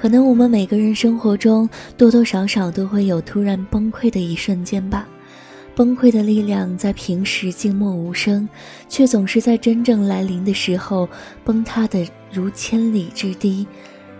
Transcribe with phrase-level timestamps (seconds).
[0.00, 5.08] 可能我们每个人生活中多多少少都会有突然崩溃的一瞬间吧。
[5.74, 8.48] 崩溃的力量在平时静默无声，
[8.88, 11.08] 却总是在真正来临的时候
[11.44, 13.66] 崩塌的如千里之堤。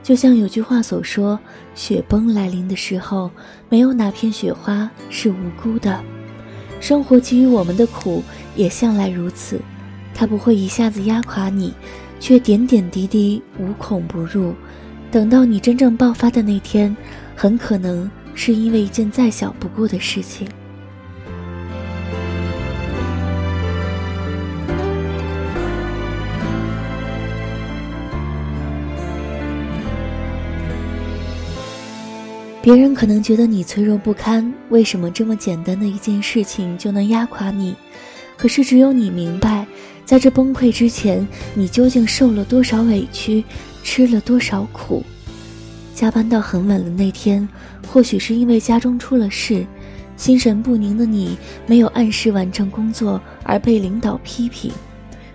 [0.00, 1.38] 就像有句话所说
[1.74, 3.30] ：“雪崩来临的时候，
[3.68, 6.00] 没有哪片雪花是无辜的。”
[6.78, 8.22] 生活给予我们的苦
[8.54, 9.60] 也向来如此，
[10.14, 11.72] 它不会一下子压垮你，
[12.20, 14.54] 却点点滴滴无孔不入。
[15.14, 16.94] 等到你真正爆发的那天，
[17.36, 20.44] 很可能是因为一件再小不过的事情。
[32.60, 37.76] 别人可能觉得你脆弱不堪，为什么这么简单的一件事情就能压垮你？
[38.36, 39.64] 可是只有你明白，
[40.04, 43.44] 在这崩溃之前，你究竟受了多少委屈。
[43.84, 45.04] 吃了多少苦，
[45.94, 47.46] 加班到很晚的那天，
[47.86, 49.64] 或许是因为家中出了事，
[50.16, 54.72] 心神不宁的你没有按时完成工作而被领导批评；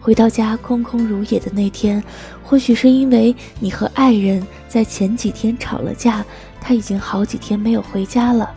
[0.00, 2.02] 回到家空空如也的那天，
[2.42, 6.22] 或许是因为你和爱人在前几天吵了架，
[6.60, 8.50] 他已经好几天没有回家了，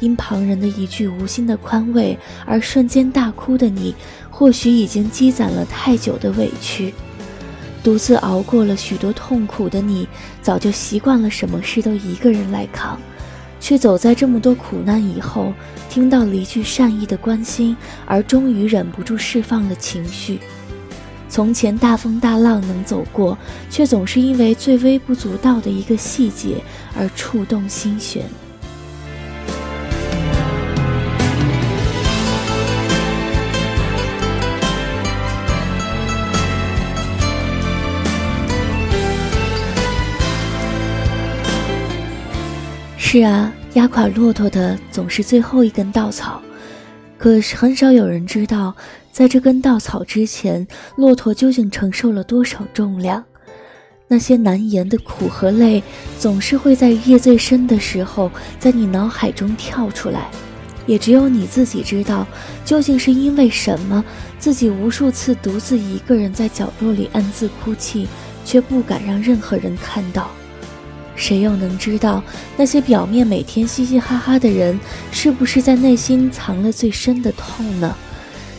[0.00, 3.94] 因旁人的一句无心的宽慰而瞬间大哭的你，
[4.30, 6.92] 或许已经积攒了太久的委屈。
[7.82, 10.06] 独自熬过了许多痛苦的你，
[10.42, 13.00] 早就习惯了什么事都一个人来扛，
[13.58, 15.52] 却走在这么多苦难以后，
[15.88, 20.40] 听到了一句善意的关心，而终于忍不住释放了情绪。
[21.28, 23.38] 从前大风大浪能走过，
[23.70, 26.62] 却总是因为最微不足道的一个细节
[26.98, 28.24] 而触动心弦。
[43.12, 46.40] 是啊，压垮骆驼的总是最后一根稻草，
[47.18, 48.72] 可是很少有人知道，
[49.10, 53.24] 在这根稻草之前，骆驼究竟承受了多少重量。
[54.06, 55.82] 那些难言的苦和累，
[56.20, 60.30] 总是会在夜最深的时候，在你脑海中跳出来，
[60.86, 62.24] 也只有你自己知道，
[62.64, 64.04] 究竟是因为什么，
[64.38, 68.06] 自己无数次独自一个人在角落里暗自哭泣，
[68.44, 70.30] 却不敢让任何人看到。
[71.20, 72.24] 谁又能知道
[72.56, 74.80] 那些表面每天嘻嘻哈哈的人，
[75.12, 77.94] 是不是在内心藏了最深的痛呢？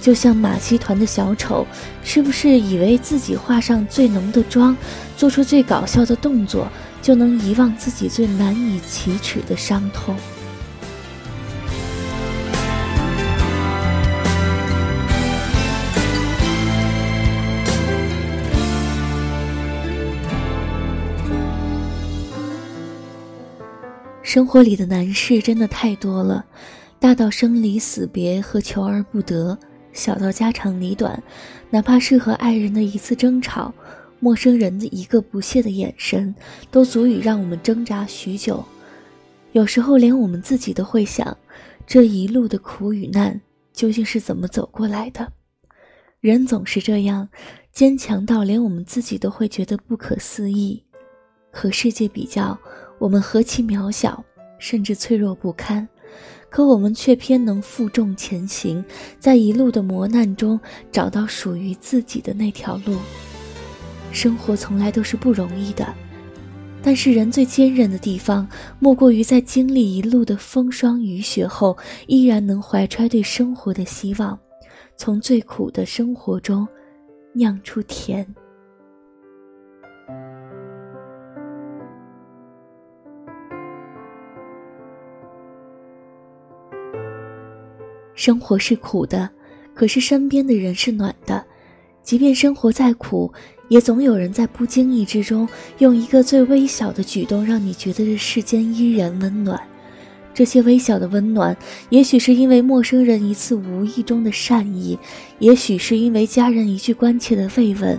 [0.00, 1.66] 就像马戏团的小丑，
[2.04, 4.76] 是不是以为自己化上最浓的妆，
[5.16, 6.68] 做出最搞笑的动作，
[7.02, 10.14] 就能遗忘自己最难以启齿的伤痛？
[24.34, 26.44] 生活里的难事真的太多了，
[26.98, 29.56] 大到生离死别和求而不得，
[29.92, 31.22] 小到家长里短，
[31.70, 33.72] 哪怕是和爱人的一次争吵，
[34.18, 36.34] 陌生人的一个不屑的眼神，
[36.68, 38.64] 都足以让我们挣扎许久。
[39.52, 41.38] 有时候连我们自己都会想，
[41.86, 43.40] 这一路的苦与难
[43.72, 45.32] 究竟是怎么走过来的？
[46.18, 47.28] 人总是这样，
[47.70, 50.82] 坚强到连我们自己都会觉得不可思议。
[51.52, 52.58] 和世界比较。
[53.04, 54.24] 我们何其渺小，
[54.58, 55.86] 甚至脆弱不堪，
[56.48, 58.82] 可我们却偏能负重前行，
[59.18, 60.58] 在一路的磨难中
[60.90, 62.96] 找到属于自己的那条路。
[64.10, 65.94] 生活从来都是不容易的，
[66.82, 68.48] 但是人最坚韧的地方，
[68.78, 74.38] 莫过于在经历一路的风霜雨雪后，依然能怀揣对生活的希望，
[74.96, 76.66] 从最苦的生活中
[77.34, 78.26] 酿出甜。
[88.14, 89.28] 生活是苦的，
[89.74, 91.44] 可是身边的人是暖的。
[92.02, 93.32] 即便生活再苦，
[93.68, 99.58] 也总有人在不经意之中，用一个最微小的举动，让你觉得这世间依然温暖。
[100.34, 101.56] 这些微小的温暖，
[101.88, 104.98] 也许是因为陌生人一次无意中的善意，
[105.38, 107.98] 也许是因为家人一句关切的慰问，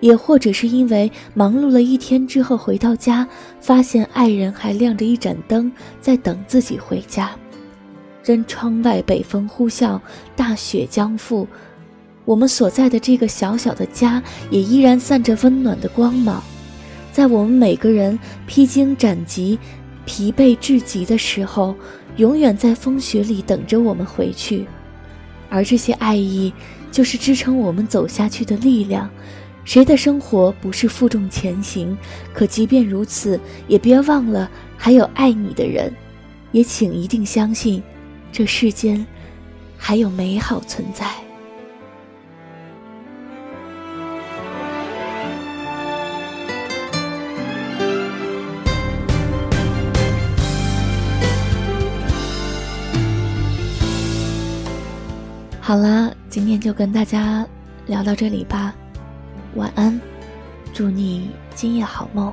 [0.00, 3.26] 也或者是因为忙碌了一天之后回到家，
[3.60, 7.30] 发现爱人还亮着一盏灯在等自己回家。
[8.28, 9.98] 任窗外北风呼啸，
[10.36, 11.46] 大雪将覆，
[12.26, 16.42] 我们所在的这个小小的家也依然散着温暖的光芒。
[17.10, 19.58] 在我们每个人披荆斩棘、
[20.04, 21.74] 疲惫至极的时候，
[22.18, 24.66] 永远在风雪里等着我们回去。
[25.48, 26.52] 而这些爱意，
[26.92, 29.08] 就是支撑我们走下去的力量。
[29.64, 31.96] 谁的生活不是负重前行？
[32.34, 35.90] 可即便如此，也别忘了还有爱你的人，
[36.52, 37.82] 也请一定相信，
[38.38, 39.04] 这世间
[39.76, 41.04] 还有美好存在。
[55.60, 57.44] 好啦，今天就跟大家
[57.88, 58.72] 聊到这里吧，
[59.56, 60.00] 晚安，
[60.72, 62.32] 祝你今夜好梦。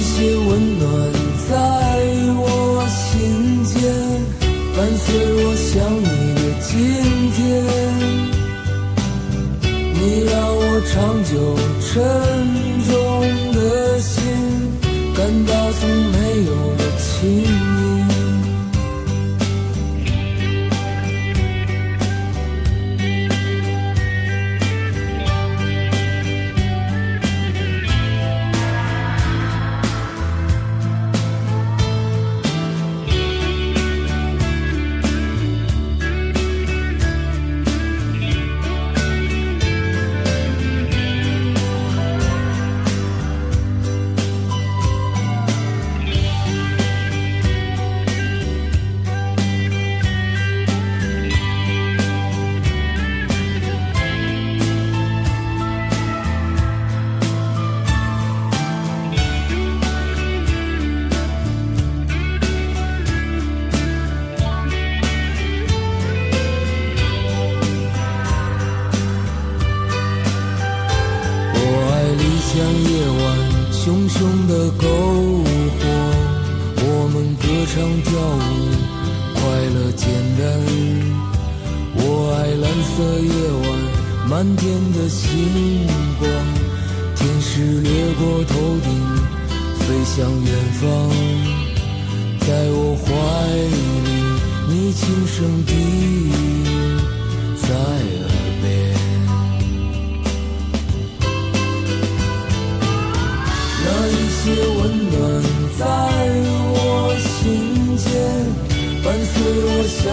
[0.00, 0.88] 一些温暖
[1.46, 1.52] 在
[2.38, 2.42] 我
[2.88, 3.76] 心间。
[4.74, 5.04] 伴随
[5.44, 5.68] 我想
[6.00, 6.70] 你的今
[7.36, 7.38] 天，
[9.92, 11.32] 你让我长久
[11.84, 11.92] 沉
[83.00, 83.64] 的夜晚
[84.28, 85.26] 满天的星
[86.18, 86.28] 光，
[87.16, 87.88] 天使掠
[88.18, 88.52] 过头
[88.84, 88.88] 顶，
[89.78, 90.84] 飞向远方。
[92.40, 93.06] 在我怀
[93.72, 93.76] 里，
[94.68, 96.28] 你轻声低语
[97.62, 98.28] 在耳
[98.60, 98.64] 边。
[103.82, 104.40] 那一些
[104.76, 104.78] 温
[105.10, 105.18] 暖
[105.78, 105.82] 在
[106.74, 106.76] 我
[107.18, 107.26] 心
[107.96, 108.06] 间，
[109.02, 109.68] 伴随我。
[109.90, 110.04] 想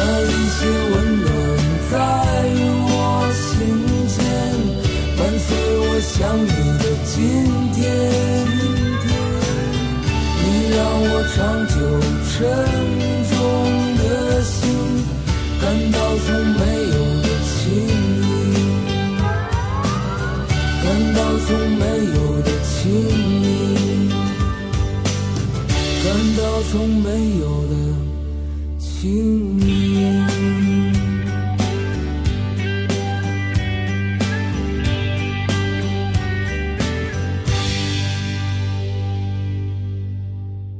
[0.00, 0.58] 那一些
[0.92, 1.26] 温暖
[1.90, 1.92] 在
[2.86, 2.92] 我
[3.34, 3.42] 心
[4.06, 4.16] 间，
[5.18, 5.48] 伴随
[5.80, 7.12] 我想你的今
[7.74, 7.76] 天，
[10.38, 11.36] 你让我长
[11.66, 11.74] 久
[12.30, 12.36] 沉
[13.28, 13.34] 重
[13.98, 14.00] 的
[14.44, 14.54] 心。
[15.60, 16.62] 感到从没
[16.94, 17.58] 有的轻
[18.22, 18.30] 盈，
[20.84, 21.82] 感到从没
[22.14, 22.78] 有的轻
[23.42, 24.08] 盈，
[26.04, 26.40] 感到
[26.70, 27.06] 从没
[27.40, 28.07] 有的。
[29.00, 30.27] to me.